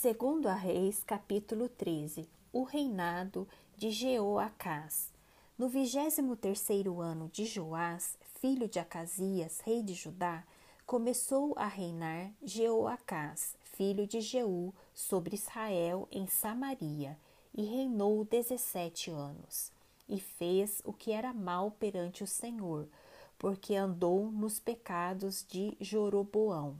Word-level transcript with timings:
Segundo 0.00 0.46
a 0.46 0.54
Reis, 0.54 1.02
capítulo 1.02 1.68
13, 1.68 2.28
o 2.52 2.62
reinado 2.62 3.48
de 3.76 3.90
Jeoacás. 3.90 5.12
No 5.58 5.68
vigésimo 5.68 6.36
terceiro 6.36 7.00
ano 7.00 7.28
de 7.32 7.44
Joás, 7.44 8.16
filho 8.40 8.68
de 8.68 8.78
Acasias, 8.78 9.58
rei 9.58 9.82
de 9.82 9.94
Judá, 9.94 10.44
começou 10.86 11.52
a 11.56 11.66
reinar 11.66 12.30
Jeoacás, 12.44 13.56
filho 13.64 14.06
de 14.06 14.20
Jeú, 14.20 14.72
sobre 14.94 15.34
Israel 15.34 16.06
em 16.12 16.28
Samaria, 16.28 17.18
e 17.52 17.64
reinou 17.64 18.24
dezessete 18.24 19.10
anos. 19.10 19.72
E 20.08 20.20
fez 20.20 20.80
o 20.84 20.92
que 20.92 21.10
era 21.10 21.34
mal 21.34 21.72
perante 21.72 22.22
o 22.22 22.26
Senhor, 22.28 22.86
porque 23.36 23.74
andou 23.74 24.30
nos 24.30 24.60
pecados 24.60 25.44
de 25.48 25.76
Joroboão, 25.80 26.78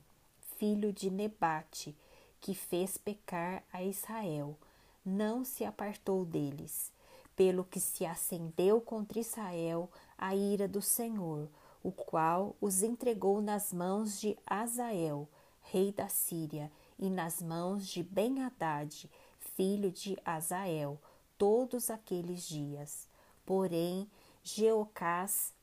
filho 0.57 0.93
de 0.93 1.11
Nebate, 1.11 1.96
que 2.41 2.55
fez 2.55 2.96
pecar 2.96 3.62
a 3.72 3.82
Israel, 3.82 4.57
não 5.04 5.44
se 5.44 5.64
apartou 5.64 6.25
deles, 6.25 6.93
pelo 7.35 7.64
que 7.64 7.80
se 7.80 8.04
acendeu 8.04 8.80
contra 8.80 9.18
Israel 9.21 9.90
a 10.17 10.35
ira 10.35 10.66
do 10.66 10.82
Senhor, 10.82 11.49
o 11.82 11.93
qual 11.93 12.57
os 12.61 12.82
entregou 12.82 13.40
nas 13.40 13.72
mãos 13.72 14.21
de 14.21 14.36
Azael, 14.46 15.29
rei 15.63 15.93
da 15.93 16.08
Síria, 16.08 16.71
e 16.99 17.08
nas 17.08 17.40
mãos 17.40 17.86
de 17.86 18.03
Ben-Hadad, 18.03 19.08
filho 19.39 19.91
de 19.91 20.18
Azael, 20.25 21.00
todos 21.36 21.91
aqueles 21.91 22.43
dias. 22.43 23.08
Porém, 23.46 24.11
Jeocás 24.43 25.55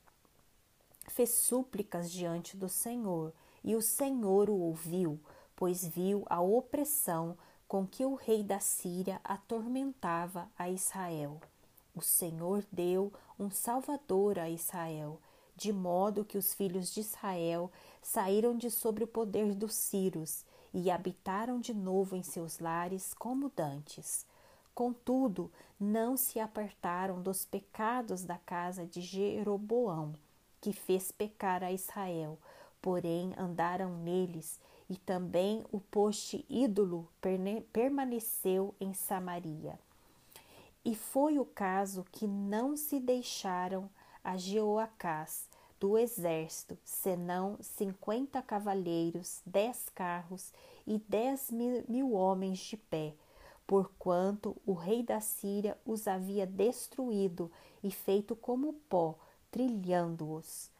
fez 1.08 1.30
súplicas 1.30 2.10
diante 2.10 2.56
do 2.56 2.68
Senhor, 2.68 3.32
e 3.62 3.76
o 3.76 3.82
Senhor 3.82 4.48
o 4.48 4.58
ouviu, 4.58 5.20
pois 5.56 5.86
viu 5.86 6.24
a 6.28 6.40
opressão 6.40 7.36
com 7.66 7.86
que 7.86 8.04
o 8.04 8.14
rei 8.14 8.44
da 8.44 8.60
Síria 8.60 9.20
atormentava 9.24 10.48
a 10.56 10.70
Israel. 10.70 11.40
O 11.94 12.02
Senhor 12.02 12.64
deu 12.70 13.12
um 13.38 13.50
Salvador 13.50 14.38
a 14.38 14.48
Israel, 14.48 15.18
de 15.56 15.72
modo 15.72 16.24
que 16.24 16.38
os 16.38 16.52
filhos 16.54 16.92
de 16.92 17.00
Israel 17.00 17.72
saíram 18.02 18.56
de 18.56 18.70
sobre 18.70 19.02
o 19.02 19.08
poder 19.08 19.54
dos 19.54 19.74
Círios 19.74 20.44
e 20.72 20.90
habitaram 20.90 21.58
de 21.58 21.72
novo 21.72 22.14
em 22.14 22.22
seus 22.22 22.58
lares 22.58 23.14
como 23.14 23.50
dantes. 23.56 24.26
Contudo, 24.74 25.50
não 25.80 26.18
se 26.18 26.38
apartaram 26.38 27.22
dos 27.22 27.46
pecados 27.46 28.24
da 28.24 28.36
casa 28.36 28.84
de 28.84 29.00
Jeroboão, 29.00 30.12
que 30.60 30.72
fez 30.72 31.10
pecar 31.10 31.64
a 31.64 31.72
Israel, 31.72 32.38
porém 32.86 33.32
andaram 33.36 33.96
neles 33.96 34.60
e 34.88 34.96
também 34.96 35.64
o 35.72 35.80
poste 35.80 36.46
ídolo 36.48 37.08
permaneceu 37.72 38.76
em 38.80 38.94
Samaria. 38.94 39.76
E 40.84 40.94
foi 40.94 41.36
o 41.36 41.44
caso 41.44 42.06
que 42.12 42.28
não 42.28 42.76
se 42.76 43.00
deixaram 43.00 43.90
a 44.22 44.36
Jeoacás 44.36 45.48
do 45.80 45.98
exército, 45.98 46.78
senão 46.84 47.56
cinquenta 47.60 48.40
cavaleiros, 48.40 49.40
dez 49.44 49.88
carros 49.92 50.52
e 50.86 51.02
dez 51.08 51.50
mil, 51.50 51.84
mil 51.88 52.12
homens 52.12 52.60
de 52.60 52.76
pé, 52.76 53.14
porquanto 53.66 54.56
o 54.64 54.74
rei 54.74 55.02
da 55.02 55.20
Síria 55.20 55.76
os 55.84 56.06
havia 56.06 56.46
destruído 56.46 57.50
e 57.82 57.90
feito 57.90 58.36
como 58.36 58.74
pó, 58.88 59.18
trilhando-os. 59.50 60.70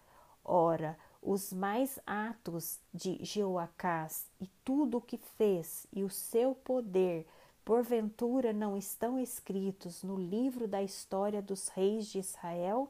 Ora, 0.45 0.97
os 1.27 1.53
mais 1.53 1.99
atos 2.07 2.79
de 2.95 3.19
Jeoacás 3.21 4.27
e 4.41 4.47
tudo 4.65 4.99
o 4.99 5.01
que 5.01 5.19
fez 5.37 5.85
e 5.93 6.05
o 6.05 6.09
seu 6.09 6.55
poder, 6.55 7.27
porventura 7.65 8.53
não 8.53 8.77
estão 8.77 9.19
escritos 9.19 10.05
no 10.05 10.15
livro 10.17 10.69
da 10.69 10.85
história 10.85 11.43
dos 11.43 11.67
reis 11.67 12.07
de 12.07 12.21
Israel? 12.21 12.89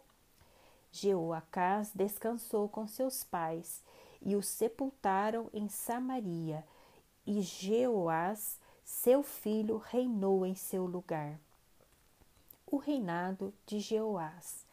Jeoacás 0.93 1.91
descansou 1.95 2.69
com 2.69 2.87
seus 2.87 3.25
pais 3.25 3.83
e 4.21 4.37
o 4.37 4.43
sepultaram 4.43 5.49
em 5.55 5.67
Samaria, 5.71 6.63
e 7.27 7.41
Jeoás, 7.41 8.61
seu 8.85 9.23
filho, 9.23 9.79
reinou 9.79 10.45
em 10.45 10.55
seu 10.55 10.85
lugar. 10.85 11.41
O 12.67 12.77
reinado 12.77 13.53
de 13.65 13.81
Jeoás. 13.81 14.66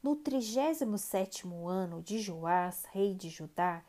No 0.00 0.14
trigésimo 0.14 0.96
sétimo 0.96 1.66
ano 1.66 2.00
de 2.00 2.20
Joás, 2.20 2.84
rei 2.92 3.16
de 3.16 3.28
Judá, 3.28 3.82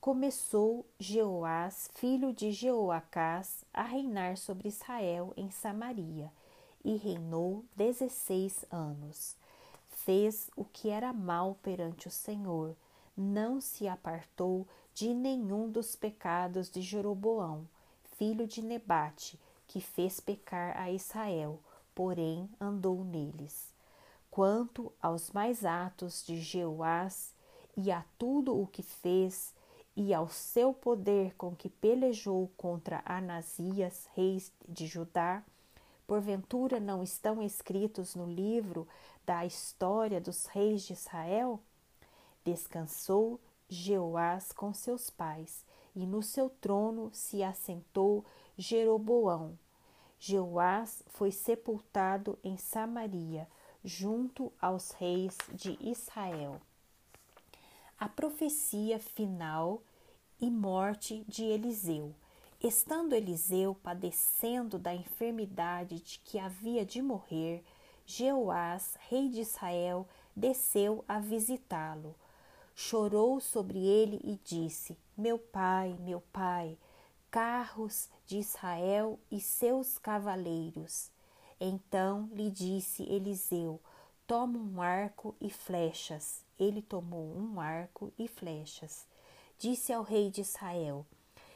começou 0.00 0.84
Jeoás, 0.98 1.88
filho 1.94 2.32
de 2.32 2.50
Jeoacás, 2.50 3.64
a 3.72 3.84
reinar 3.84 4.36
sobre 4.36 4.66
Israel 4.66 5.32
em 5.36 5.52
Samaria, 5.52 6.32
e 6.84 6.96
reinou 6.96 7.64
dezesseis 7.76 8.64
anos. 8.72 9.36
Fez 9.88 10.50
o 10.56 10.64
que 10.64 10.90
era 10.90 11.12
mal 11.12 11.56
perante 11.62 12.08
o 12.08 12.10
Senhor, 12.10 12.74
não 13.16 13.60
se 13.60 13.86
apartou 13.86 14.66
de 14.92 15.14
nenhum 15.14 15.70
dos 15.70 15.94
pecados 15.94 16.68
de 16.68 16.82
Jeroboão, 16.82 17.68
filho 18.18 18.48
de 18.48 18.60
Nebate, 18.60 19.38
que 19.68 19.80
fez 19.80 20.18
pecar 20.18 20.76
a 20.76 20.90
Israel, 20.90 21.60
porém 21.94 22.50
andou 22.60 23.04
neles. 23.04 23.71
Quanto 24.32 24.90
aos 24.98 25.30
mais 25.30 25.62
atos 25.62 26.24
de 26.24 26.40
Jeoás 26.40 27.34
e 27.76 27.92
a 27.92 28.02
tudo 28.18 28.58
o 28.58 28.66
que 28.66 28.82
fez, 28.82 29.52
e 29.94 30.14
ao 30.14 30.26
seu 30.26 30.72
poder 30.72 31.34
com 31.36 31.54
que 31.54 31.68
pelejou 31.68 32.50
contra 32.56 33.02
Anasias, 33.04 34.08
rei 34.14 34.42
de 34.66 34.86
Judá, 34.86 35.44
porventura 36.06 36.80
não 36.80 37.02
estão 37.02 37.42
escritos 37.42 38.14
no 38.14 38.24
livro 38.24 38.88
da 39.26 39.44
história 39.44 40.18
dos 40.18 40.46
reis 40.46 40.80
de 40.80 40.94
Israel? 40.94 41.60
Descansou 42.42 43.38
Jeoás 43.68 44.50
com 44.50 44.72
seus 44.72 45.10
pais, 45.10 45.62
e 45.94 46.06
no 46.06 46.22
seu 46.22 46.48
trono 46.48 47.10
se 47.12 47.42
assentou 47.42 48.24
Jeroboão. 48.56 49.58
Jeoás 50.18 51.02
foi 51.08 51.30
sepultado 51.30 52.38
em 52.42 52.56
Samaria, 52.56 53.46
junto 53.84 54.52
aos 54.60 54.90
reis 54.92 55.36
de 55.52 55.78
Israel. 55.80 56.60
A 57.98 58.08
profecia 58.08 58.98
final 58.98 59.82
e 60.40 60.50
morte 60.50 61.24
de 61.28 61.44
Eliseu. 61.44 62.14
Estando 62.60 63.14
Eliseu 63.14 63.74
padecendo 63.74 64.78
da 64.78 64.94
enfermidade 64.94 66.00
de 66.00 66.18
que 66.24 66.38
havia 66.38 66.84
de 66.84 67.00
morrer, 67.00 67.64
Jeoás, 68.04 68.96
rei 69.08 69.28
de 69.28 69.40
Israel, 69.40 70.08
desceu 70.34 71.04
a 71.06 71.20
visitá-lo. 71.20 72.14
Chorou 72.74 73.40
sobre 73.40 73.78
ele 73.78 74.20
e 74.24 74.38
disse: 74.44 74.98
Meu 75.16 75.38
pai, 75.38 75.96
meu 76.00 76.20
pai, 76.32 76.76
carros 77.30 78.08
de 78.26 78.38
Israel 78.38 79.18
e 79.30 79.40
seus 79.40 79.98
cavaleiros. 79.98 81.11
Então 81.64 82.28
lhe 82.32 82.50
disse 82.50 83.04
Eliseu: 83.04 83.80
Toma 84.26 84.58
um 84.58 84.82
arco 84.82 85.36
e 85.40 85.48
flechas. 85.48 86.44
Ele 86.58 86.82
tomou 86.82 87.36
um 87.36 87.60
arco 87.60 88.12
e 88.18 88.26
flechas. 88.26 89.06
Disse 89.56 89.92
ao 89.92 90.02
rei 90.02 90.28
de 90.28 90.40
Israel: 90.40 91.06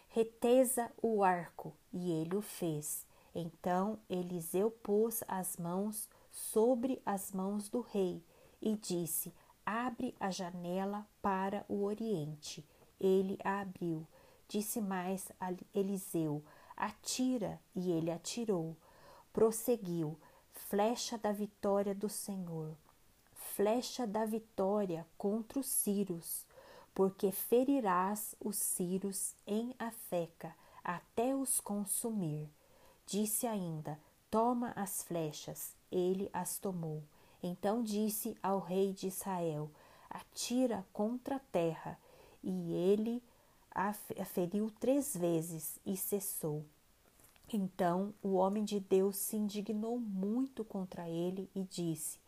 Reteza 0.08 0.92
o 1.02 1.24
arco. 1.24 1.74
E 1.92 2.12
ele 2.12 2.36
o 2.36 2.40
fez. 2.40 3.04
Então 3.34 3.98
Eliseu 4.08 4.70
pôs 4.70 5.24
as 5.26 5.56
mãos 5.56 6.08
sobre 6.30 7.02
as 7.04 7.32
mãos 7.32 7.68
do 7.68 7.80
rei 7.80 8.22
e 8.62 8.76
disse: 8.76 9.34
Abre 9.64 10.14
a 10.20 10.30
janela 10.30 11.04
para 11.20 11.66
o 11.68 11.82
oriente. 11.82 12.64
Ele 13.00 13.40
a 13.42 13.58
abriu. 13.62 14.06
Disse 14.46 14.80
mais 14.80 15.32
a 15.40 15.52
Eliseu: 15.74 16.44
Atira. 16.76 17.60
E 17.74 17.90
ele 17.90 18.12
atirou 18.12 18.76
prosseguiu: 19.36 20.18
Flecha 20.50 21.18
da 21.18 21.30
vitória 21.30 21.94
do 21.94 22.08
Senhor, 22.08 22.74
flecha 23.34 24.06
da 24.06 24.24
vitória 24.24 25.06
contra 25.18 25.58
os 25.60 25.66
Círios, 25.66 26.46
porque 26.94 27.30
ferirás 27.30 28.34
os 28.40 28.56
Círios 28.56 29.34
em 29.46 29.74
Afeca 29.78 30.56
até 30.82 31.36
os 31.36 31.60
consumir. 31.60 32.48
Disse 33.04 33.46
ainda: 33.46 34.00
Toma 34.30 34.72
as 34.74 35.02
flechas. 35.02 35.76
Ele 35.92 36.30
as 36.32 36.58
tomou. 36.58 37.02
Então 37.42 37.82
disse 37.82 38.34
ao 38.42 38.58
rei 38.58 38.94
de 38.94 39.08
Israel: 39.08 39.70
Atira 40.08 40.86
contra 40.94 41.36
a 41.36 41.40
terra. 41.52 41.98
E 42.42 42.72
ele 42.72 43.22
a 43.70 43.92
feriu 44.24 44.72
três 44.80 45.14
vezes 45.14 45.78
e 45.84 45.94
cessou. 45.94 46.64
Então 47.52 48.12
o 48.22 48.34
homem 48.34 48.64
de 48.64 48.80
Deus 48.80 49.16
se 49.16 49.36
indignou 49.36 49.98
muito 49.98 50.64
contra 50.64 51.08
ele 51.08 51.48
e 51.54 51.62
disse: 51.62 52.18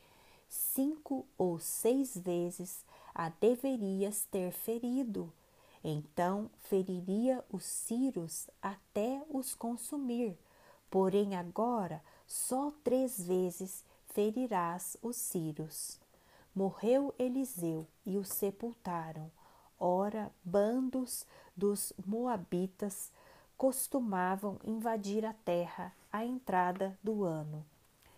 Cinco 0.49 1.27
ou 1.37 1.59
seis 1.59 2.17
vezes 2.17 2.85
a 3.15 3.29
deverias 3.29 4.25
ter 4.31 4.53
ferido. 4.53 5.33
Então 5.83 6.51
feriria 6.59 7.45
os 7.51 7.65
Círios 7.65 8.49
até 8.63 9.23
os 9.29 9.55
consumir, 9.55 10.39
porém 10.91 11.35
agora 11.35 12.03
só 12.27 12.73
três 12.85 13.21
vezes 13.27 13.85
ferirás 14.07 14.97
os 15.03 15.17
círios. 15.17 15.99
Morreu 16.55 17.15
Eliseu 17.19 17.87
e 18.05 18.17
o 18.17 18.25
sepultaram. 18.25 19.31
Ora, 19.79 20.33
bandos 20.43 21.25
dos 21.57 21.93
Moabitas 22.05 23.13
costumavam 23.59 24.57
invadir 24.65 25.27
a 25.27 25.33
terra 25.33 25.93
à 26.13 26.25
entrada 26.25 26.97
do 27.03 27.25
ano. 27.25 27.67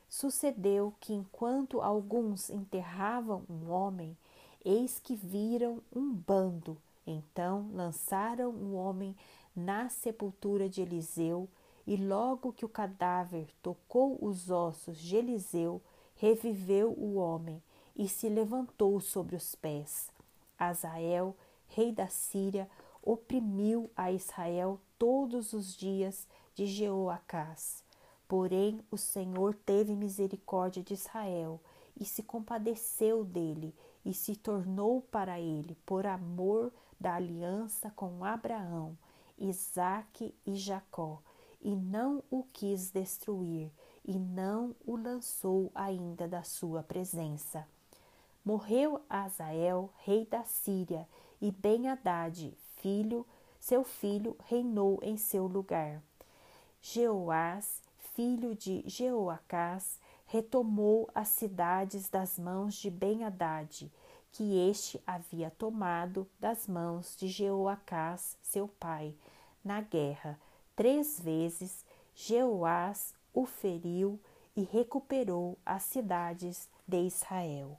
Sucedeu 0.06 0.92
que, 1.00 1.14
enquanto 1.14 1.80
alguns 1.80 2.50
enterravam 2.50 3.44
um 3.48 3.70
homem, 3.70 4.14
eis 4.62 5.00
que 5.00 5.16
viram 5.16 5.80
um 5.96 6.12
bando. 6.12 6.76
Então 7.06 7.70
lançaram 7.72 8.50
o 8.50 8.74
homem 8.74 9.16
na 9.56 9.88
sepultura 9.88 10.68
de 10.68 10.82
Eliseu, 10.82 11.48
e 11.86 11.96
logo 11.96 12.52
que 12.52 12.64
o 12.64 12.68
cadáver 12.68 13.48
tocou 13.62 14.18
os 14.20 14.50
ossos 14.50 14.98
de 14.98 15.16
Eliseu, 15.16 15.80
reviveu 16.16 16.90
o 16.92 17.14
homem 17.14 17.62
e 17.96 18.06
se 18.06 18.28
levantou 18.28 19.00
sobre 19.00 19.34
os 19.34 19.54
pés. 19.54 20.10
Azael, 20.58 21.34
rei 21.68 21.90
da 21.90 22.08
Síria, 22.08 22.68
oprimiu 23.02 23.90
a 23.96 24.12
Israel 24.12 24.78
todos 25.00 25.54
os 25.54 25.74
dias 25.74 26.28
de 26.54 26.66
Jeoacás. 26.66 27.82
Porém, 28.28 28.82
o 28.90 28.98
Senhor 28.98 29.54
teve 29.54 29.96
misericórdia 29.96 30.82
de 30.82 30.92
Israel 30.92 31.58
e 31.98 32.04
se 32.04 32.22
compadeceu 32.22 33.24
dele 33.24 33.74
e 34.04 34.12
se 34.12 34.36
tornou 34.36 35.00
para 35.00 35.40
ele 35.40 35.74
por 35.86 36.06
amor 36.06 36.70
da 37.00 37.14
aliança 37.14 37.90
com 37.96 38.22
Abraão, 38.22 38.94
Isaque 39.38 40.34
e 40.46 40.54
Jacó, 40.54 41.22
e 41.62 41.74
não 41.74 42.22
o 42.30 42.44
quis 42.52 42.90
destruir, 42.90 43.70
e 44.04 44.18
não 44.18 44.76
o 44.86 44.96
lançou 44.96 45.70
ainda 45.74 46.28
da 46.28 46.42
sua 46.42 46.82
presença. 46.82 47.66
Morreu 48.44 49.00
Azael, 49.08 49.90
rei 50.04 50.26
da 50.26 50.44
Síria, 50.44 51.08
e 51.40 51.50
Ben-Hadad, 51.50 52.54
filho, 52.76 53.26
seu 53.60 53.84
filho, 53.84 54.36
reinou 54.48 54.98
em 55.02 55.16
seu 55.16 55.46
lugar. 55.46 56.02
Jeoás, 56.80 57.82
filho 58.14 58.54
de 58.54 58.82
Jeoacás, 58.86 60.00
retomou 60.26 61.08
as 61.14 61.28
cidades 61.28 62.08
das 62.08 62.38
mãos 62.38 62.74
de 62.74 62.90
Ben-Hadad, 62.90 63.90
que 64.32 64.70
este 64.70 65.00
havia 65.06 65.50
tomado 65.50 66.26
das 66.38 66.66
mãos 66.66 67.16
de 67.16 67.28
Jeoacás, 67.28 68.38
seu 68.42 68.66
pai, 68.66 69.14
na 69.62 69.80
guerra. 69.80 70.40
Três 70.74 71.20
vezes 71.20 71.84
Jeoás 72.14 73.14
o 73.34 73.44
feriu 73.44 74.18
e 74.56 74.62
recuperou 74.62 75.58
as 75.66 75.82
cidades 75.82 76.68
de 76.86 77.02
Israel. 77.02 77.78